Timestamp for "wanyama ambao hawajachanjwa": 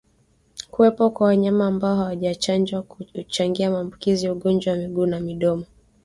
1.27-2.85